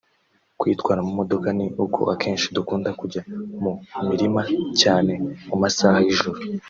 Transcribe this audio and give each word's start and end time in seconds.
Kuyitwara 0.59 1.01
mu 1.07 1.11
modoka 1.19 1.47
ni 1.57 1.65
uko 1.83 1.99
akenshi 2.13 2.47
dukunda 2.55 2.89
kujya 2.99 3.21
mu 3.61 3.71
mirima 4.07 4.41
cyane 4.81 5.13
mu 5.49 5.55
masaha 5.61 5.97
y’ijoro 6.05 6.39